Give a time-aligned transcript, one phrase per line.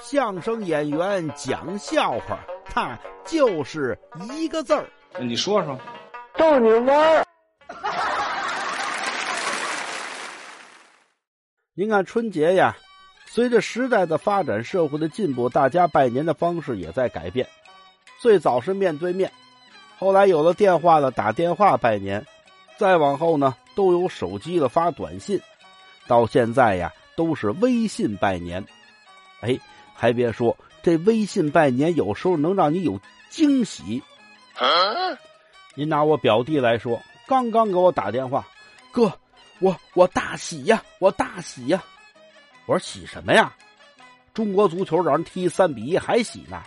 [0.00, 3.98] 相声演员讲笑话，他就是
[4.32, 4.88] 一个字儿。
[5.18, 5.76] 你说说，
[6.36, 7.24] 逗你玩儿。
[11.74, 12.76] 您看春节呀，
[13.26, 17.46] 随着时代的发展，社会的进步，大家拜年的方式也在改变。
[18.20, 19.30] 最早是面对面，
[19.98, 22.24] 后来有了电话了，打电话拜年，
[22.76, 25.40] 再往后呢，都有手机了，发短信，
[26.06, 28.64] 到现在呀，都是微信拜年。
[29.40, 29.58] 哎。
[30.00, 34.00] 还别说，这微信拜年有时候能让你有惊喜。
[35.74, 38.46] 您拿我表弟来说，刚刚给我打电话，
[38.92, 39.12] 哥，
[39.58, 41.82] 我我大喜呀，我大喜呀！
[42.66, 43.52] 我说喜什么呀？
[44.32, 46.62] 中国足球让人踢三比一还喜呢？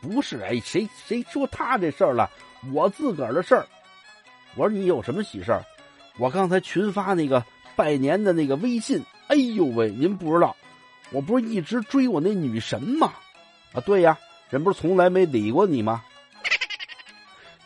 [0.00, 2.30] 不是，哎，谁谁说他这事儿了？
[2.72, 3.66] 我自个儿的事儿。
[4.54, 5.62] 我说你有什么喜事儿？
[6.16, 7.44] 我刚才群发那个
[7.76, 10.56] 拜年的那个微信，哎呦喂，您不知道。
[11.12, 13.12] 我不是一直追我那女神吗？
[13.72, 16.04] 啊，对呀，人不是从来没理过你吗？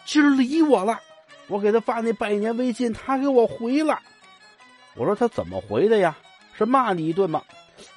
[0.06, 1.00] 今儿理我了，
[1.48, 4.00] 我给他发那拜年微信，他给我回了。
[4.94, 6.16] 我说他怎么回的呀？
[6.56, 7.42] 是骂你一顿吗？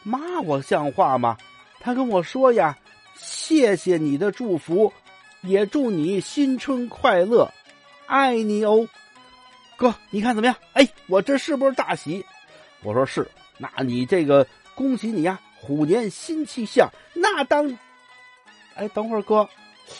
[0.04, 1.38] 骂我像话吗？
[1.80, 2.78] 他跟我说呀，
[3.16, 4.92] 谢谢你的祝福，
[5.42, 7.52] 也祝你新春快乐，
[8.06, 8.88] 爱你哦，
[9.76, 10.56] 哥，你看怎么样？
[10.74, 12.26] 哎，我这是不是大喜？
[12.84, 14.46] 我说是，那你这个。
[14.78, 16.88] 恭喜你呀，虎年新气象。
[17.16, 17.78] 那当，
[18.76, 19.50] 哎，等会儿哥，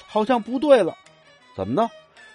[0.06, 0.96] 好像不对了，
[1.56, 1.90] 怎么呢？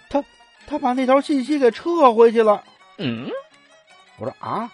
[0.09, 0.21] 他
[0.67, 2.61] 他把那条信息给撤回去了。
[2.97, 3.29] 嗯，
[4.19, 4.69] 我说啊，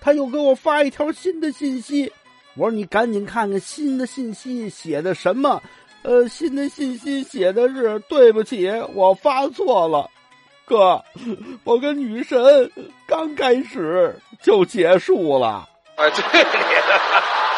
[0.00, 2.12] 他又给我发一条新的信息。
[2.56, 5.62] 我说你赶紧看看新的信息写的什么。
[6.02, 10.10] 呃，新的信息写的是对不起，我发错了，
[10.64, 11.00] 哥，
[11.62, 12.68] 我跟女神
[13.06, 15.68] 刚开始就结束了。
[16.02, 17.51] 哎，对。